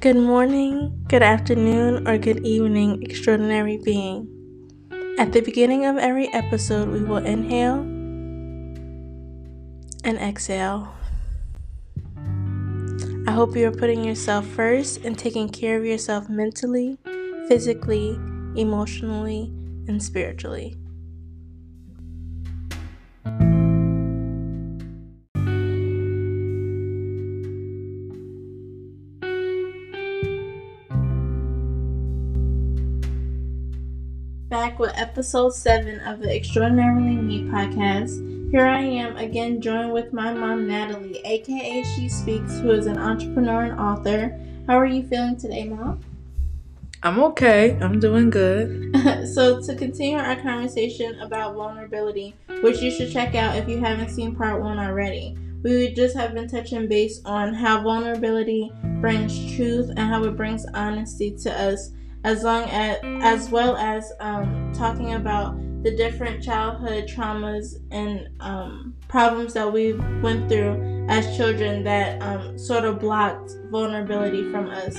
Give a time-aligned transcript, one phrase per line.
[0.00, 4.28] Good morning, good afternoon, or good evening, extraordinary being.
[5.18, 7.80] At the beginning of every episode, we will inhale
[10.04, 10.94] and exhale.
[13.26, 16.96] I hope you are putting yourself first and taking care of yourself mentally,
[17.48, 18.10] physically,
[18.54, 19.50] emotionally,
[19.88, 20.76] and spiritually.
[34.78, 38.50] Back with episode 7 of the Extraordinarily Me podcast.
[38.52, 42.96] Here I am again, joined with my mom, Natalie, aka She Speaks, who is an
[42.96, 44.38] entrepreneur and author.
[44.68, 46.00] How are you feeling today, mom?
[47.02, 47.76] I'm okay.
[47.80, 48.94] I'm doing good.
[49.34, 54.10] so, to continue our conversation about vulnerability, which you should check out if you haven't
[54.10, 59.88] seen part one already, we just have been touching base on how vulnerability brings truth
[59.90, 61.90] and how it brings honesty to us
[62.28, 68.94] as long as as well as um, talking about the different childhood traumas and um,
[69.08, 74.94] problems that we went through as children that um, sort of blocked vulnerability from us.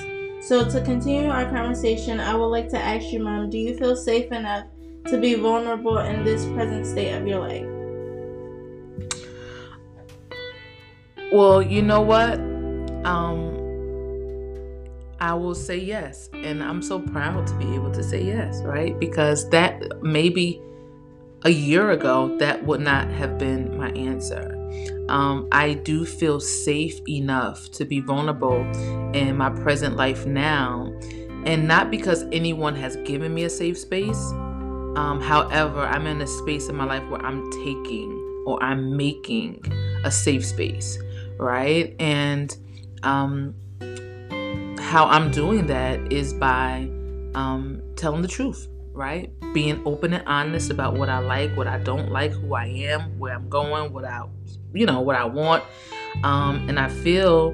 [0.47, 3.95] So to continue our conversation, I would like to ask you, Mom, do you feel
[3.95, 4.65] safe enough
[5.07, 7.67] to be vulnerable in this present state of your life?
[11.31, 12.39] Well, you know what?
[13.05, 13.48] Um,
[15.19, 16.29] I will say yes.
[16.33, 18.97] And I'm so proud to be able to say yes, right?
[18.99, 20.61] Because that maybe
[21.43, 24.55] a year ago, that would not have been my answer.
[25.09, 28.61] Um, I do feel safe enough to be vulnerable
[29.13, 30.93] in my present life now.
[31.45, 34.31] And not because anyone has given me a safe space.
[34.95, 39.63] Um, however, I'm in a space in my life where I'm taking or I'm making
[40.03, 40.99] a safe space,
[41.37, 41.95] right?
[41.99, 42.55] And
[43.03, 43.55] um,
[44.89, 46.89] how I'm doing that is by
[47.35, 49.31] um, telling the truth, right?
[49.53, 53.19] Being open and honest about what I like, what I don't like, who I am,
[53.19, 54.23] where I'm going, what I,
[54.73, 55.63] you know, what I want.
[56.23, 57.51] Um, and I feel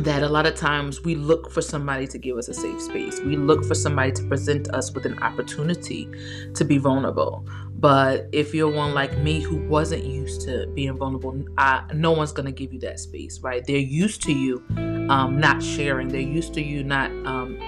[0.00, 3.20] that a lot of times we look for somebody to give us a safe space.
[3.20, 6.10] We look for somebody to present us with an opportunity
[6.52, 7.48] to be vulnerable.
[7.76, 12.32] But if you're one like me who wasn't used to being vulnerable, I, no one's
[12.32, 13.66] going to give you that space, right?
[13.66, 14.62] They're used to you
[15.10, 16.08] um, not sharing.
[16.08, 17.58] They're used to you not um,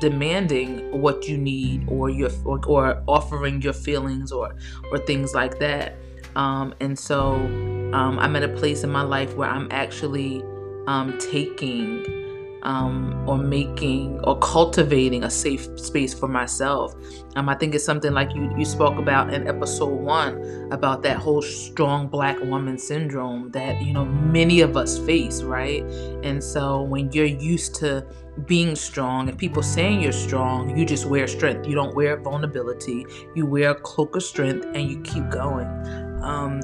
[0.00, 4.54] demanding what you need or your or, or, offering your feelings or
[4.90, 5.96] or things like that.
[6.36, 7.34] Um, and so
[7.92, 10.42] um, I'm at a place in my life where I'm actually
[10.86, 12.04] um, taking
[12.62, 16.94] um, or making or cultivating a safe space for myself.
[17.36, 21.16] Um, I think it's something like you, you spoke about in episode one about that
[21.16, 25.82] whole strong black woman syndrome that, you know, many of us face, right?
[26.22, 28.06] And so when you're used to
[28.46, 31.66] being strong and people saying you're strong, you just wear strength.
[31.66, 33.06] You don't wear vulnerability.
[33.34, 35.66] You wear a cloak of strength and you keep going.
[36.22, 36.60] Um,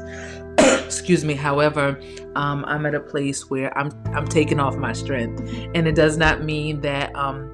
[0.58, 2.00] excuse me however
[2.36, 5.40] um, i'm at a place where i'm i'm taking off my strength
[5.74, 7.50] and it does not mean that um,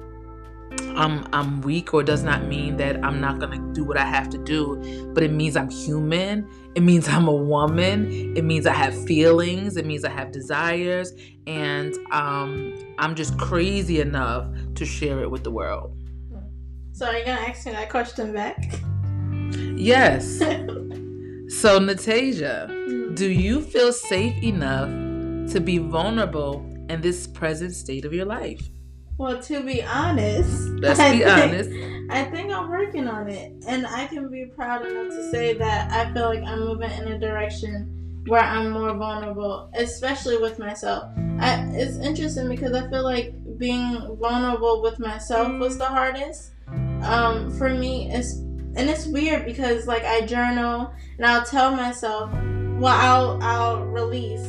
[0.95, 4.29] I'm I'm weak or does not mean that I'm not gonna do what I have
[4.31, 6.47] to do, but it means I'm human.
[6.75, 8.35] It means I'm a woman.
[8.37, 9.77] It means I have feelings.
[9.77, 11.13] It means I have desires,
[11.47, 15.97] and um, I'm just crazy enough to share it with the world.
[16.93, 18.79] So are you gonna ask me that question back?
[19.75, 20.37] Yes.
[20.39, 22.80] so Natasia,
[23.15, 24.89] do you feel safe enough
[25.51, 28.69] to be vulnerable in this present state of your life?
[29.17, 31.69] Well, to be honest, let's be think, honest.
[32.09, 35.91] I think I'm working on it, and I can be proud enough to say that
[35.91, 41.11] I feel like I'm moving in a direction where I'm more vulnerable, especially with myself.
[41.39, 46.51] I, it's interesting because I feel like being vulnerable with myself was the hardest.
[47.03, 48.35] Um, for me, it's
[48.75, 52.31] and it's weird because like I journal and I'll tell myself
[52.81, 54.47] well I'll I'll release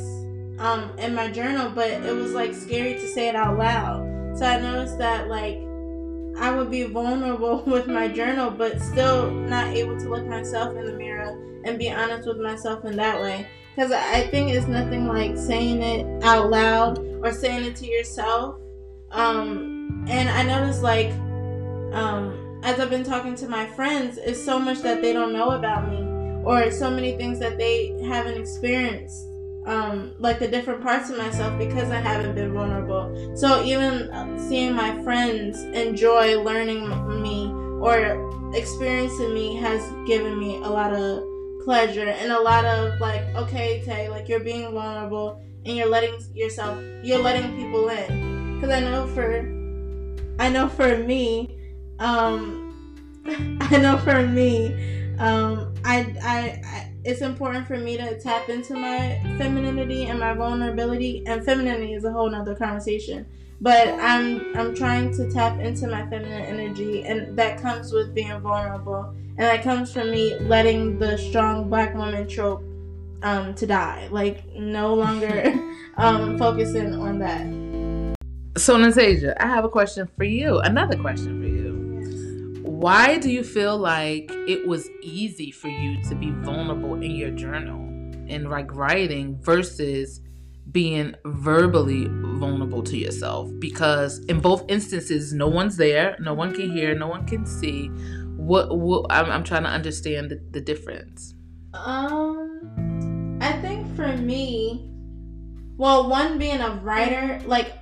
[0.59, 4.39] um in my journal, but it was like scary to say it out loud.
[4.39, 5.59] So I noticed that like
[6.39, 10.87] I would be vulnerable with my journal, but still not able to look myself in
[10.87, 13.47] the mirror and be honest with myself in that way.
[13.77, 18.59] Because I think it's nothing like saying it out loud or saying it to yourself.
[19.11, 21.13] Um, and I noticed like
[21.93, 25.51] um, as I've been talking to my friends, it's so much that they don't know
[25.51, 26.12] about me
[26.45, 29.29] or so many things that they haven't experienced
[29.67, 33.37] um, like the different parts of myself because I haven't been vulnerable.
[33.37, 36.89] So even seeing my friends enjoy learning
[37.23, 41.25] me or experiencing me has given me a lot of
[41.65, 46.15] pleasure and a lot of like, okay, Tay, like you're being vulnerable and you're letting
[46.35, 48.61] yourself, you're letting people in.
[48.61, 49.49] because I know for,
[50.41, 51.57] I know for me,
[52.01, 52.69] um,
[53.61, 58.75] I know for me, um, I, I, I, it's important for me to tap into
[58.75, 61.23] my femininity and my vulnerability.
[61.27, 63.25] And femininity is a whole nother conversation.
[63.61, 68.37] But I'm, I'm trying to tap into my feminine energy, and that comes with being
[68.41, 72.65] vulnerable, and that comes from me letting the strong black woman trope
[73.23, 74.09] um, to die.
[74.11, 75.55] Like no longer
[75.99, 77.47] um, focusing on that.
[78.61, 80.59] So, Nastasia, I have a question for you.
[80.59, 81.42] Another question for you.
[82.83, 87.31] Why do you feel like it was easy for you to be vulnerable in your
[87.31, 87.79] journal
[88.29, 90.21] and like writing versus
[90.73, 93.49] being verbally vulnerable to yourself?
[93.61, 97.87] Because in both instances, no one's there, no one can hear, no one can see.
[98.37, 101.35] What, what I'm, I'm trying to understand the, the difference.
[101.75, 104.91] Um, I think for me,
[105.77, 107.75] well, one being a writer, like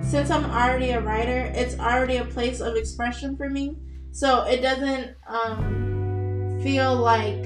[0.00, 3.76] since I'm already a writer, it's already a place of expression for me.
[4.12, 7.44] So it doesn't um, feel like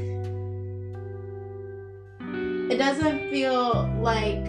[2.70, 4.44] it doesn't feel like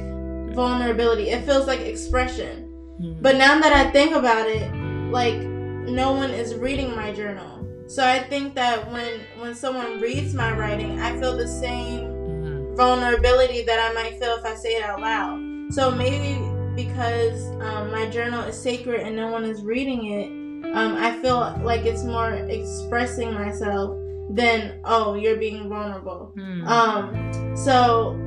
[0.53, 1.29] vulnerability.
[1.29, 2.69] It feels like expression.
[3.01, 3.21] Mm-hmm.
[3.21, 4.73] But now that I think about it,
[5.11, 7.67] like no one is reading my journal.
[7.87, 12.75] So I think that when when someone reads my writing, I feel the same mm-hmm.
[12.75, 15.39] vulnerability that I might feel if I say it out loud.
[15.71, 16.39] So maybe
[16.75, 21.59] because um, my journal is sacred and no one is reading it, um, I feel
[21.63, 23.97] like it's more expressing myself
[24.29, 26.31] than oh you're being vulnerable.
[26.35, 26.67] Hmm.
[26.67, 28.19] Um, so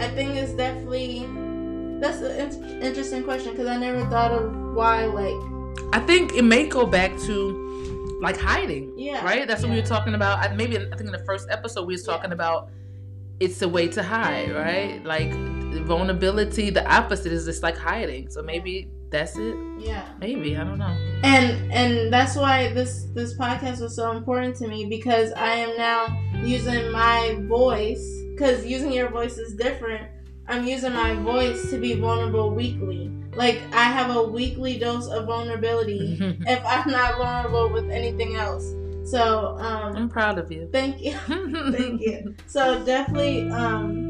[0.00, 1.26] I think it's definitely
[2.00, 5.34] that's an in- interesting question because I never thought of why like.
[5.92, 8.92] I think it may go back to like hiding.
[8.96, 9.24] Yeah.
[9.24, 9.46] Right.
[9.46, 10.56] That's what we were talking about.
[10.56, 12.34] Maybe I think in the first episode we was talking yeah.
[12.34, 12.70] about
[13.40, 15.04] it's a way to hide, right?
[15.04, 15.32] Like
[15.84, 18.30] vulnerability, the opposite is just like hiding.
[18.30, 19.56] So maybe that's it.
[19.78, 20.04] Yeah.
[20.18, 20.96] Maybe I don't know.
[21.22, 25.76] And and that's why this this podcast was so important to me because I am
[25.76, 26.06] now
[26.42, 30.08] using my voice because using your voice is different.
[30.48, 33.10] I'm using my voice to be vulnerable weekly.
[33.34, 38.64] Like I have a weekly dose of vulnerability if I'm not vulnerable with anything else.
[39.04, 40.68] So um, I'm proud of you.
[40.72, 41.12] Thank you,
[41.72, 42.34] thank you.
[42.46, 44.01] So definitely, um,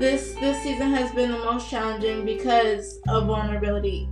[0.00, 4.08] this this season has been the most challenging because of vulnerability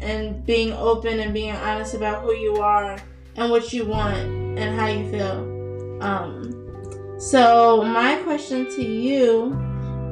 [0.00, 2.98] and being open and being honest about who you are
[3.36, 6.02] and what you want and how you feel.
[6.02, 9.56] Um, so my question to you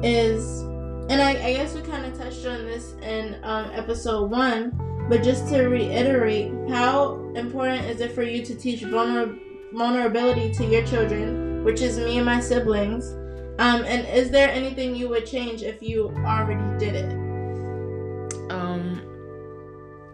[0.01, 0.61] is,
[1.09, 4.71] and I, I guess we kind of touched on this in um, episode one
[5.11, 9.37] but just to reiterate, how important is it for you to teach vulner-
[9.73, 13.13] vulnerability to your children, which is me and my siblings?
[13.59, 18.51] Um, and is there anything you would change if you already did it?
[18.51, 19.01] Um,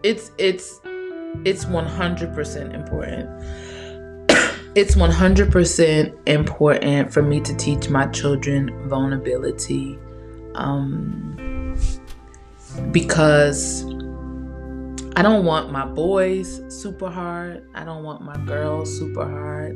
[0.02, 0.80] it's it's
[1.44, 3.28] it's one hundred percent important.
[4.74, 9.98] it's one hundred percent important for me to teach my children vulnerability,
[10.54, 11.76] um,
[12.90, 13.84] because
[15.16, 17.68] I don't want my boys super hard.
[17.74, 19.72] I don't want my girls super hard.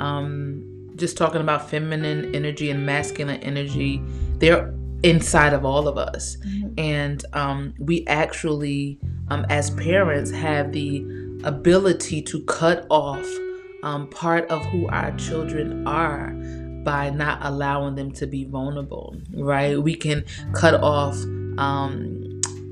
[0.00, 4.02] Um, just talking about feminine energy and masculine energy,
[4.38, 6.36] they're inside of all of us.
[6.38, 6.68] Mm-hmm.
[6.78, 8.98] And um, we actually,
[9.28, 11.04] um, as parents, have the
[11.44, 13.26] ability to cut off
[13.82, 16.30] um, part of who our children are
[16.82, 19.80] by not allowing them to be vulnerable, right?
[19.80, 21.16] We can cut off.
[21.58, 22.25] Um,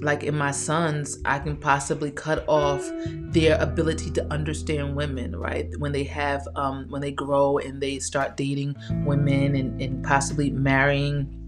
[0.05, 5.69] like in my sons, I can possibly cut off their ability to understand women, right?
[5.79, 10.51] When they have, um, when they grow and they start dating women and, and possibly
[10.51, 11.44] marrying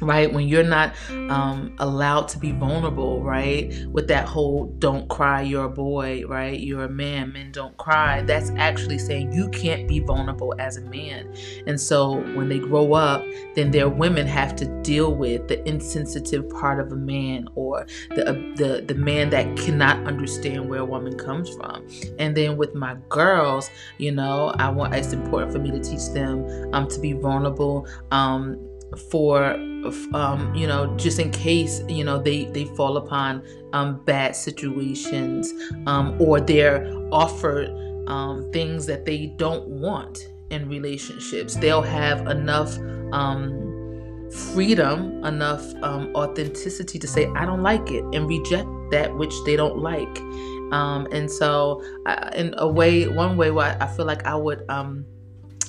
[0.00, 0.32] right?
[0.32, 3.72] When you're not um, allowed to be vulnerable right?
[3.88, 6.58] With that whole don't cry you're a boy right?
[6.58, 10.82] You're a man men don't cry that's actually saying you can't be vulnerable as a
[10.82, 11.34] man.
[11.66, 13.24] And so when they grow up
[13.54, 18.28] then their women have to deal with the insensitive part of a man or the
[18.28, 21.86] uh, the, the man that cannot understand where a woman comes from.
[22.18, 26.08] And then with my girls you know i want it's important for me to teach
[26.12, 28.58] them um, to be vulnerable um,
[28.96, 29.52] for
[30.14, 35.52] um, you know just in case you know they they fall upon um, bad situations
[35.86, 37.68] um, or they're offered
[38.08, 41.56] um, things that they don't want in relationships.
[41.56, 42.78] They'll have enough
[43.12, 49.32] um, freedom enough um, authenticity to say i don't like it and reject that which
[49.46, 50.18] they don't like.
[50.72, 54.68] And so I, in a way one way where i feel like i would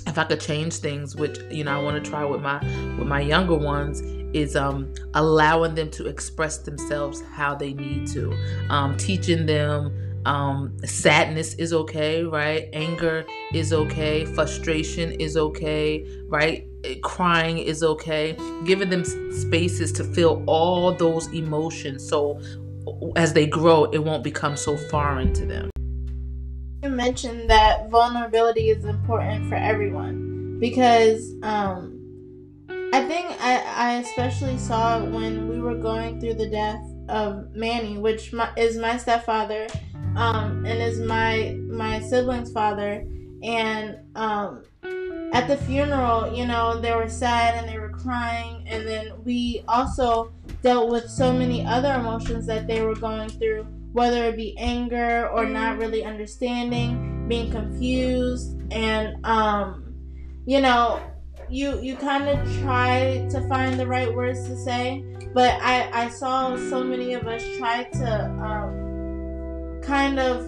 [0.07, 2.59] if I could change things, which you know I want to try with my
[2.97, 4.01] with my younger ones,
[4.33, 8.33] is um, allowing them to express themselves how they need to,
[8.69, 9.93] um, teaching them
[10.25, 12.67] um, sadness is okay, right?
[12.73, 16.67] Anger is okay, frustration is okay, right?
[17.03, 18.35] Crying is okay.
[18.65, 22.39] Giving them spaces to feel all those emotions, so
[23.15, 25.69] as they grow, it won't become so foreign to them
[26.95, 31.95] mentioned that vulnerability is important for everyone because um,
[32.93, 37.53] I think I, I especially saw it when we were going through the death of
[37.53, 39.67] Manny, which my, is my stepfather,
[40.15, 43.05] um, and is my my sibling's father.
[43.43, 44.63] And um,
[45.33, 49.63] at the funeral, you know, they were sad and they were crying, and then we
[49.67, 50.31] also
[50.63, 55.29] dealt with so many other emotions that they were going through whether it be anger
[55.29, 59.95] or not really understanding, being confused, and um,
[60.45, 61.01] you know,
[61.49, 65.01] you you kind of try to find the right words to say,
[65.33, 70.45] but I I saw so many of us try to um, kind of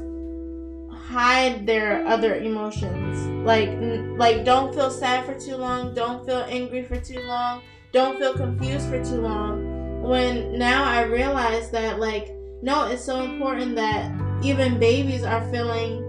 [1.07, 3.45] hide their other emotions.
[3.47, 3.69] Like
[4.17, 7.61] like don't feel sad for too long, don't feel angry for too long,
[7.93, 10.03] don't feel confused for too long.
[10.03, 14.11] When now I realize that like no, it's so important that
[14.43, 16.03] even babies are feeling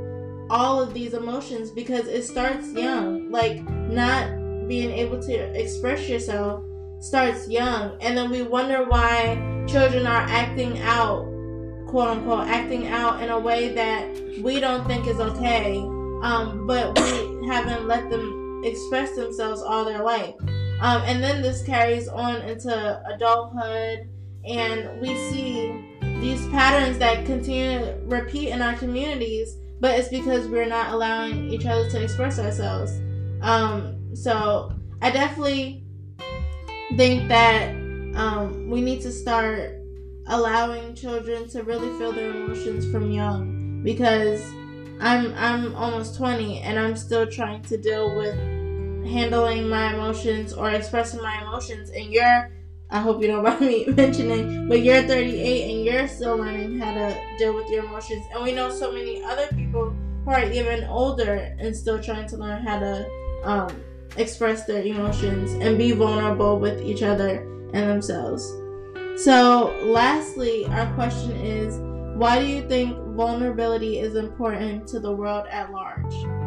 [0.50, 3.30] all of these emotions because it starts young.
[3.30, 4.28] Like not
[4.66, 6.64] being able to express yourself
[7.00, 9.36] starts young, and then we wonder why
[9.68, 11.24] children are acting out,
[11.86, 15.76] quote unquote, acting out in a way that we don't think is okay.
[16.22, 20.34] Um, but we haven't let them express themselves all their life.
[20.80, 24.08] Um, and then this carries on into adulthood,
[24.44, 25.87] and we see
[26.20, 31.48] these patterns that continue to repeat in our communities, but it's because we're not allowing
[31.50, 32.92] each other to express ourselves.
[33.40, 35.84] Um, so I definitely
[36.96, 37.70] think that
[38.16, 39.76] um, we need to start
[40.26, 44.42] allowing children to really feel their emotions from young because
[45.00, 48.34] I'm I'm almost 20 and I'm still trying to deal with
[49.06, 52.50] handling my emotions or expressing my emotions and you're
[52.90, 56.94] I hope you don't mind me mentioning, but you're 38 and you're still learning how
[56.94, 58.24] to deal with your emotions.
[58.32, 62.36] And we know so many other people who are even older and still trying to
[62.36, 63.10] learn how to
[63.44, 63.84] um,
[64.16, 67.40] express their emotions and be vulnerable with each other
[67.72, 68.50] and themselves.
[69.16, 71.78] So, lastly, our question is
[72.16, 76.37] why do you think vulnerability is important to the world at large?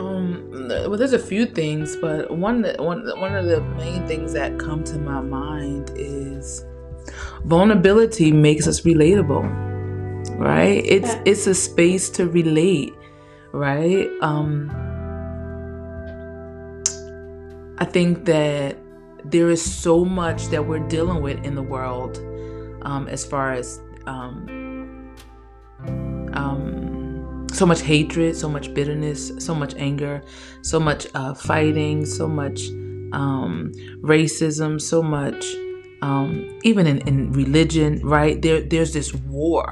[0.00, 4.58] Um, well, there's a few things, but one one one of the main things that
[4.58, 6.64] come to my mind is
[7.44, 9.44] vulnerability makes us relatable,
[10.38, 10.82] right?
[10.86, 12.94] It's it's a space to relate,
[13.52, 14.08] right?
[14.22, 14.70] Um,
[17.78, 18.78] I think that
[19.24, 22.16] there is so much that we're dealing with in the world,
[22.82, 25.14] um, as far as um,
[26.32, 26.79] um
[27.60, 30.22] so much hatred, so much bitterness, so much anger,
[30.62, 32.68] so much uh, fighting, so much
[33.12, 35.44] um, racism, so much
[36.00, 38.40] um, even in, in religion, right?
[38.40, 39.70] There, there's this war,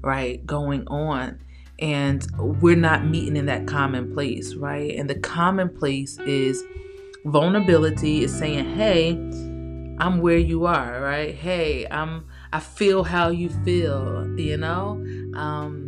[0.00, 1.40] right, going on,
[1.80, 4.94] and we're not meeting in that common place, right?
[4.94, 6.62] And the common place is
[7.24, 9.10] vulnerability, is saying, "Hey,
[9.98, 11.34] I'm where you are, right?
[11.34, 15.83] Hey, I'm I feel how you feel, you know." Um,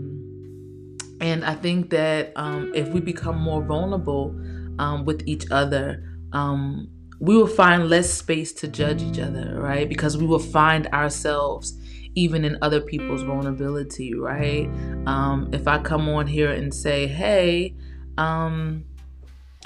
[1.20, 4.34] and I think that um, if we become more vulnerable
[4.78, 6.88] um, with each other, um,
[7.20, 9.88] we will find less space to judge each other, right?
[9.88, 11.78] Because we will find ourselves
[12.14, 14.66] even in other people's vulnerability, right?
[15.06, 17.74] Um, if I come on here and say, hey,
[18.18, 18.84] um,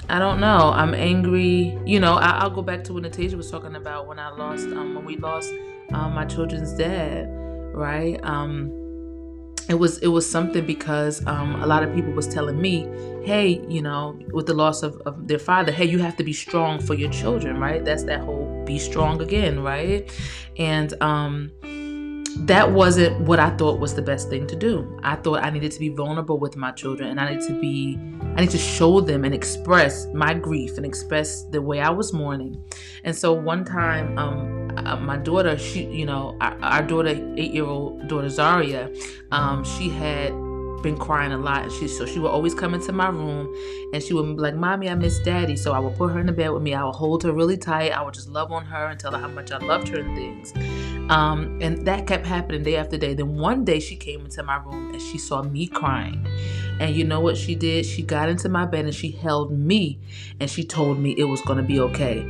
[0.09, 3.51] I don't know, I'm angry, you know, I, will go back to what Natasha was
[3.51, 5.53] talking about when I lost, um, when we lost
[5.91, 7.27] my children's dad,
[7.73, 8.19] right?
[9.71, 12.89] It was it was something because um, a lot of people was telling me
[13.23, 16.33] hey you know with the loss of, of their father hey you have to be
[16.33, 17.83] strong for your children right?
[17.85, 20.11] That's that whole be strong again right?
[20.57, 21.53] And um
[22.39, 24.99] that wasn't what I thought was the best thing to do.
[25.03, 27.97] I thought I needed to be vulnerable with my children and I need to be
[28.35, 32.13] I need to show them and express my grief and express the way I was
[32.13, 32.63] mourning.
[33.03, 38.07] And so one time um uh, my daughter she you know our, our daughter 8-year-old
[38.07, 38.89] daughter Zaria
[39.31, 40.31] um she had
[40.81, 41.71] been crying a lot.
[41.71, 43.53] She so she would always come into my room
[43.93, 45.55] and she would be like, Mommy, I miss daddy.
[45.55, 46.73] So I would put her in the bed with me.
[46.73, 47.91] I would hold her really tight.
[47.91, 50.15] I would just love on her and tell her how much I loved her and
[50.15, 50.53] things.
[51.09, 53.13] Um, and that kept happening day after day.
[53.13, 56.25] Then one day she came into my room and she saw me crying.
[56.79, 57.85] And you know what she did?
[57.85, 59.99] She got into my bed and she held me
[60.39, 62.21] and she told me it was to be okay.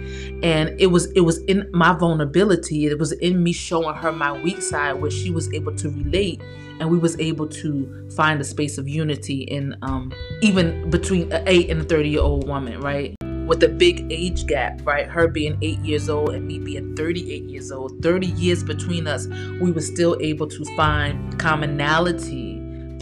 [0.43, 2.87] And it was it was in my vulnerability.
[2.87, 6.41] It was in me showing her my weak side where she was able to relate
[6.81, 10.11] and we was able to find a space of unity in um,
[10.41, 13.15] even between an 8 and a 30 year old woman, right?
[13.51, 15.09] With a big age gap, right?
[15.09, 19.27] Her being eight years old and me being 38 years old, 30 years between us,
[19.59, 22.50] we were still able to find commonality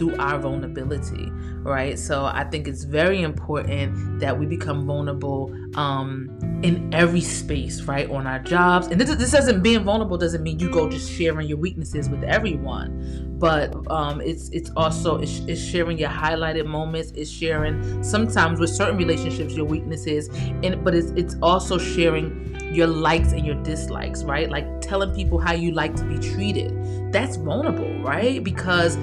[0.00, 1.98] through our vulnerability, right?
[1.98, 6.30] So I think it's very important that we become vulnerable um,
[6.62, 8.08] in every space, right?
[8.10, 11.46] On our jobs, and this, this doesn't being vulnerable doesn't mean you go just sharing
[11.46, 17.12] your weaknesses with everyone, but um, it's it's also it's, it's sharing your highlighted moments.
[17.14, 20.28] It's sharing sometimes with certain relationships your weaknesses,
[20.62, 24.48] and but it's it's also sharing your likes and your dislikes, right?
[24.48, 27.12] Like telling people how you like to be treated.
[27.12, 28.42] That's vulnerable, right?
[28.42, 28.96] Because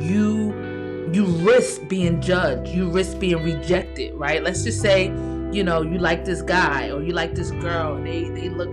[0.00, 4.42] you you risk being judged you risk being rejected right?
[4.42, 5.06] Let's just say
[5.52, 8.68] you know you like this guy or you like this girl and they they look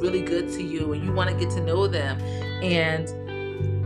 [0.00, 2.20] really good to you and you want to get to know them
[2.62, 3.10] and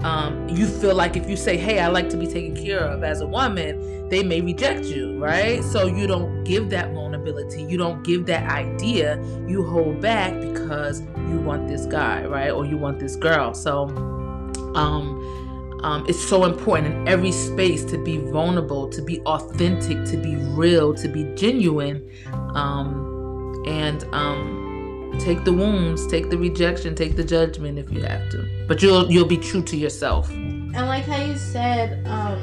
[0.04, 3.04] um, you feel like if you say hey i like to be taken care of
[3.04, 5.62] as a woman they may reject you right?
[5.62, 11.00] So you don't give that vulnerability you don't give that idea you hold back because
[11.00, 12.50] you want this guy right?
[12.50, 13.54] Or you want this girl.
[13.54, 13.88] So
[14.74, 15.19] um
[15.82, 20.36] um, it's so important in every space to be vulnerable, to be authentic, to be
[20.36, 22.08] real, to be genuine,
[22.54, 28.28] um, and um, take the wounds, take the rejection, take the judgment if you have
[28.30, 28.64] to.
[28.68, 30.30] But you'll you'll be true to yourself.
[30.30, 32.38] And like how you said, um,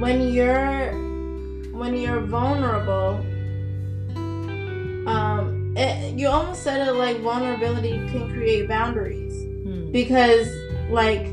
[0.00, 0.92] when you're
[1.72, 3.24] when you're vulnerable,
[5.06, 9.34] um, it, you almost said it like vulnerability can create boundaries.
[9.64, 9.90] Hmm.
[9.90, 10.48] because
[10.90, 11.26] like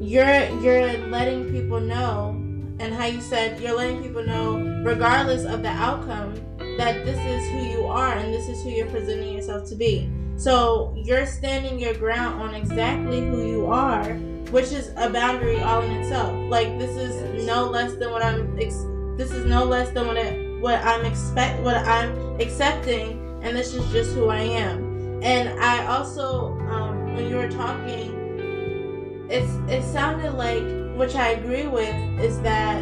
[0.00, 2.30] you're you're letting people know
[2.78, 6.34] and how you said you're letting people know regardless of the outcome
[6.76, 10.10] that this is who you are and this is who you're presenting yourself to be.
[10.36, 14.14] So you're standing your ground on exactly who you are
[14.50, 16.32] which is a boundary all in itself.
[16.50, 20.16] Like this is no less than what i'm ex- this is no less than what,
[20.16, 22.10] it, what i'm expect what i'm
[22.40, 25.22] accepting and this is just who I am.
[25.22, 30.64] And I also, um, when you were talking, it's it sounded like,
[30.98, 32.80] which I agree with, is that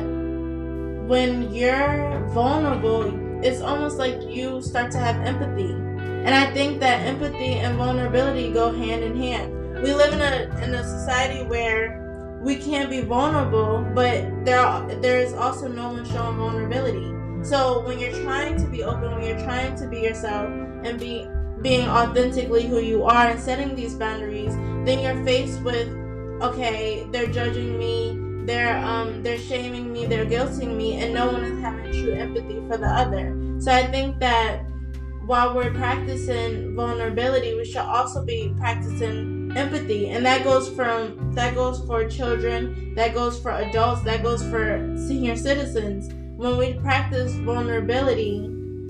[1.06, 3.12] when you're vulnerable,
[3.44, 5.72] it's almost like you start to have empathy.
[5.72, 9.52] And I think that empathy and vulnerability go hand in hand.
[9.82, 14.86] We live in a in a society where we can't be vulnerable, but there are,
[14.96, 17.21] there is also no one showing vulnerability.
[17.42, 20.48] So when you're trying to be open, when you're trying to be yourself
[20.84, 21.26] and be
[21.60, 25.88] being authentically who you are and setting these boundaries, then you're faced with,
[26.40, 31.42] okay, they're judging me, they're um they're shaming me, they're guilting me, and no one
[31.44, 33.36] is having true empathy for the other.
[33.58, 34.64] So I think that
[35.26, 40.10] while we're practicing vulnerability, we should also be practicing empathy.
[40.10, 44.94] And that goes from that goes for children, that goes for adults, that goes for
[44.96, 46.08] senior citizens
[46.42, 48.40] when we practice vulnerability,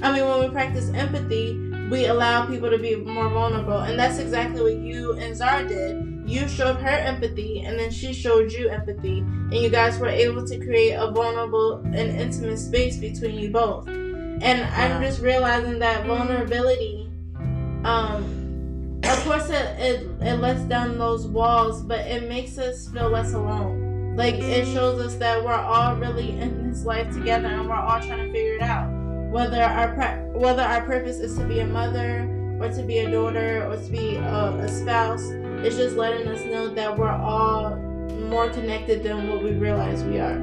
[0.01, 1.53] I mean, when we practice empathy,
[1.91, 3.81] we allow people to be more vulnerable.
[3.81, 6.23] And that's exactly what you and Zara did.
[6.25, 9.19] You showed her empathy, and then she showed you empathy.
[9.19, 13.87] And you guys were able to create a vulnerable and intimate space between you both.
[13.87, 17.11] And I'm just realizing that vulnerability,
[17.85, 23.11] um, of course, it, it, it lets down those walls, but it makes us feel
[23.11, 23.82] less alone
[24.15, 28.01] like it shows us that we're all really in this life together and we're all
[28.01, 28.91] trying to figure it out.
[29.31, 32.29] Whether our whether our purpose is to be a mother
[32.61, 35.23] or to be a daughter or to be a, a spouse,
[35.65, 37.77] it's just letting us know that we're all
[38.29, 40.39] more connected than what we realize we are.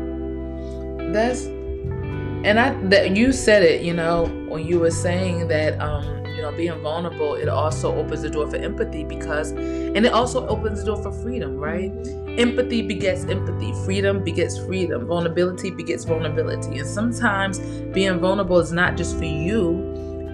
[1.14, 6.19] That's and I that you said it, you know, when you were saying that um
[6.40, 10.48] you know being vulnerable it also opens the door for empathy because and it also
[10.48, 11.92] opens the door for freedom right?
[12.38, 13.74] Empathy begets empathy.
[13.84, 15.08] Freedom begets freedom.
[15.08, 16.80] Vulnerability begets vulnerability.
[16.80, 17.60] And sometimes
[17.94, 19.89] being vulnerable is not just for you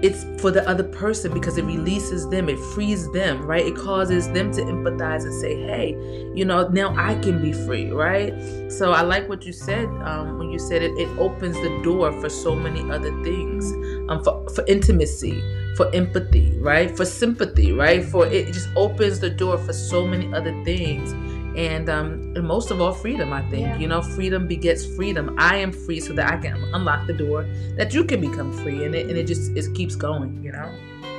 [0.05, 3.65] it's for the other person because it releases them, it frees them, right?
[3.65, 5.89] It causes them to empathize and say, hey,
[6.35, 8.31] you know, now I can be free, right?
[8.71, 12.11] So I like what you said um, when you said it, it opens the door
[12.21, 13.71] for so many other things,
[14.09, 15.41] um, for, for intimacy,
[15.75, 16.95] for empathy, right?
[16.95, 18.05] For sympathy, right?
[18.05, 21.13] For it just opens the door for so many other things.
[21.55, 23.67] And, um, and most of all, freedom, I think.
[23.67, 23.77] Yeah.
[23.77, 25.35] You know, freedom begets freedom.
[25.37, 28.83] I am free so that I can unlock the door that you can become free.
[28.85, 30.69] And it, and it just it keeps going, you know?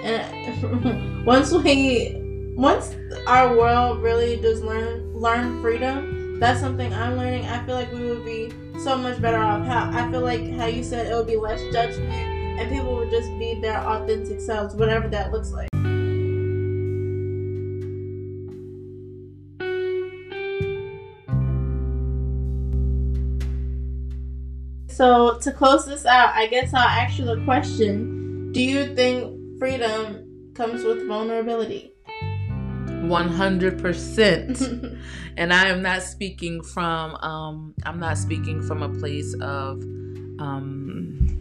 [0.04, 2.20] And once we,
[2.54, 2.94] once
[3.26, 7.46] our world really does learn learn freedom, that's something I'm learning.
[7.46, 9.66] I feel like we would be so much better off.
[9.66, 13.10] How I feel like how you said it would be less judgment, and people would
[13.10, 15.68] just be their authentic selves, whatever that looks like.
[24.96, 29.58] So to close this out, I guess I'll ask you the question: Do you think
[29.58, 31.92] freedom comes with vulnerability?
[32.06, 34.98] 100%
[35.36, 39.80] and i am not speaking from um i'm not speaking from a place of
[40.40, 41.38] um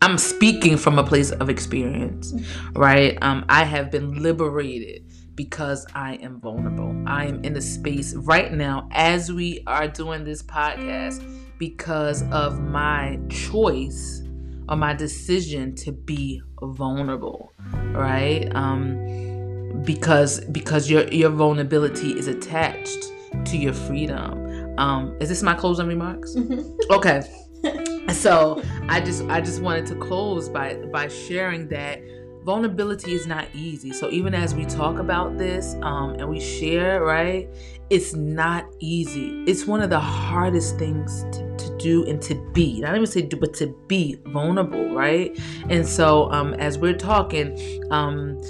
[0.00, 2.34] i'm speaking from a place of experience
[2.72, 6.94] right um i have been liberated because I am vulnerable.
[7.06, 11.22] I am in a space right now as we are doing this podcast
[11.62, 14.20] because of my choice
[14.68, 17.52] or my decision to be vulnerable,
[17.92, 18.50] right?
[18.52, 23.12] Um, because because your your vulnerability is attached
[23.44, 24.74] to your freedom.
[24.76, 26.36] Um, is this my closing remarks?
[26.90, 27.22] Okay.
[28.10, 32.00] so I just I just wanted to close by by sharing that
[32.44, 33.92] vulnerability is not easy.
[33.92, 37.48] So even as we talk about this um, and we share, right,
[37.90, 39.44] it's not easy.
[39.46, 41.51] It's one of the hardest things to, to
[41.82, 42.80] do and to be.
[42.80, 45.38] Not even say do, but to be vulnerable, right?
[45.68, 47.58] And so um, as we're talking,
[47.90, 48.40] um,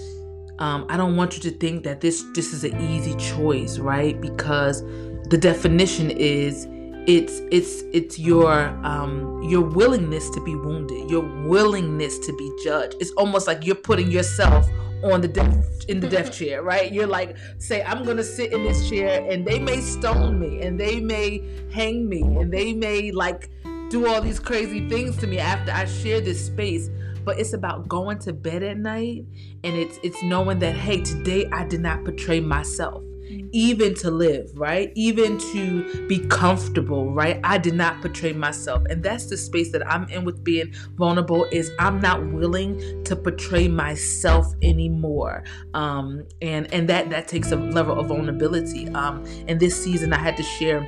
[0.59, 4.21] um, I don't want you to think that this this is an easy choice, right?
[4.21, 4.83] Because
[5.29, 6.67] the definition is
[7.07, 12.95] it's it's it's your um your willingness to be wounded your willingness to be judged
[13.01, 14.69] it's almost like you're putting yourself
[15.05, 16.93] on the death in the death chair right?
[16.93, 20.79] You're like say i'm gonna sit in this chair and they may stone me and
[20.79, 23.51] they may hang me and they may like
[23.91, 26.89] do all these crazy things to me after i share this space.
[27.25, 29.25] But it's about going to bed at night
[29.63, 33.05] and it's it's knowing that hey today i did not portray myself
[33.53, 34.93] even to live, right?
[34.95, 37.41] Even to be comfortable, right?
[37.45, 38.85] I did not portray myself.
[38.89, 43.17] And that's the space that I'm in with being vulnerable is I'm not willing to
[43.17, 45.45] portray myself anymore.
[45.75, 48.89] Um and and that that takes a level of vulnerability.
[48.91, 50.87] Um and this season I had to share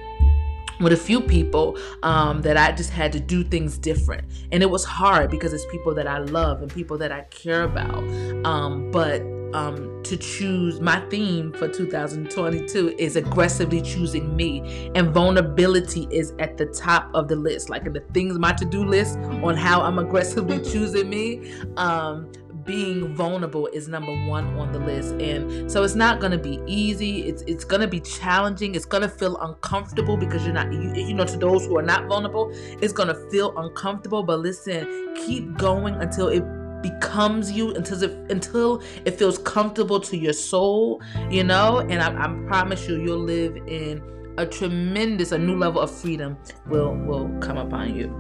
[0.81, 4.25] with a few people um, that I just had to do things different.
[4.53, 7.63] And it was hard because it's people that I love and people that I care
[7.63, 8.03] about.
[8.45, 9.23] Um, but
[9.55, 16.59] um, to choose my theme for 2022 is aggressively choosing me, and vulnerability is at
[16.59, 17.71] the top of the list.
[17.71, 21.55] Like in the things, my to do list on how I'm aggressively choosing me.
[21.77, 22.31] Um,
[22.65, 26.63] being vulnerable is number one on the list and so it's not going to be
[26.67, 30.73] easy it's it's going to be challenging it's going to feel uncomfortable because you're not
[30.73, 34.39] you, you know to those who are not vulnerable it's going to feel uncomfortable but
[34.39, 36.43] listen keep going until it
[36.85, 42.11] becomes you until it until it feels comfortable to your soul you know and I,
[42.25, 44.03] I promise you you'll live in
[44.37, 46.37] a tremendous a new level of freedom
[46.69, 48.13] will will come upon you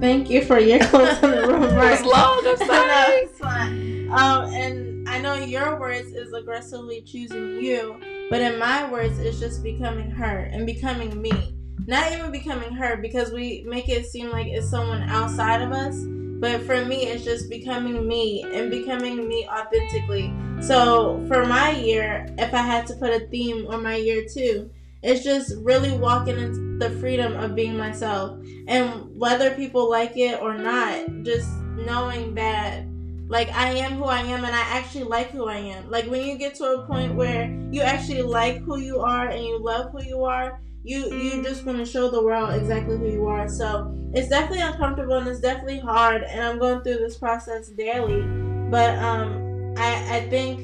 [0.00, 2.00] Thank you for your closing remarks.
[2.00, 4.08] It's long, I'm sorry.
[4.10, 9.40] Um, and I know your words is aggressively choosing you, but in my words, it's
[9.40, 11.56] just becoming her and becoming me.
[11.86, 15.96] Not even becoming her because we make it seem like it's someone outside of us.
[16.38, 20.32] But for me, it's just becoming me and becoming me authentically.
[20.60, 24.70] So for my year, if I had to put a theme on my year too,
[25.02, 28.38] it's just really walking into the freedom of being myself.
[28.66, 32.84] And whether people like it or not, just knowing that
[33.28, 35.90] like I am who I am and I actually like who I am.
[35.90, 39.44] Like when you get to a point where you actually like who you are and
[39.44, 43.08] you love who you are, you you just want to show the world exactly who
[43.08, 43.48] you are.
[43.48, 48.22] So it's definitely uncomfortable and it's definitely hard and I'm going through this process daily.
[48.70, 50.60] But um I I think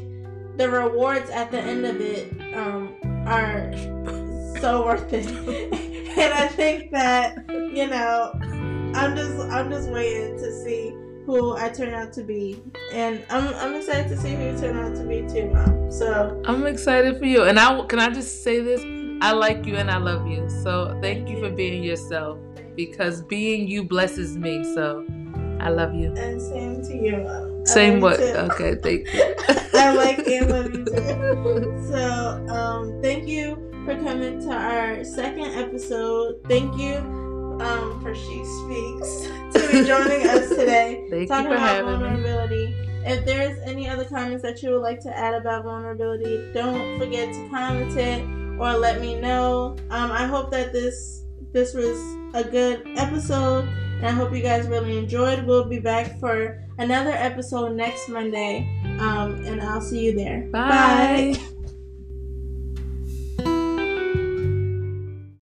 [0.59, 2.95] the rewards at the end of it um
[3.27, 3.73] are
[4.61, 5.27] so worth it.
[6.19, 8.33] and I think that, you know,
[8.95, 10.95] I'm just I'm just waiting to see
[11.27, 12.63] who I turn out to be.
[12.93, 15.91] And I'm I'm excited to see who you turn out to be too, Mom.
[15.91, 17.45] So I'm excited for you.
[17.45, 18.81] And I can I just say this?
[19.23, 20.49] I like you and I love you.
[20.63, 22.39] So thank you for being yourself
[22.75, 24.65] because being you blesses me.
[24.75, 25.07] So
[25.61, 26.13] I love you.
[26.17, 27.65] and same to you, Mom.
[27.67, 28.19] Same what?
[28.19, 29.35] Okay, thank you.
[29.75, 31.79] I like and love you too.
[31.93, 36.41] So, um, thank you for coming to our second episode.
[36.49, 36.99] Thank you,
[37.63, 41.07] um, for She Speaks to be joining us today.
[41.11, 41.99] Thank you talking for about having me.
[41.99, 42.75] vulnerability.
[43.05, 47.33] If there's any other comments that you would like to add about vulnerability, don't forget
[47.33, 48.23] to comment it
[48.61, 49.77] or let me know.
[49.91, 51.99] Um, I hope that this this was
[52.35, 55.45] a good episode And I hope you guys really enjoyed.
[55.47, 58.67] We'll be back for another episode next Monday.
[59.01, 60.49] Um, and I'll see you there.
[60.51, 61.35] Bye.
[61.37, 61.49] Bye.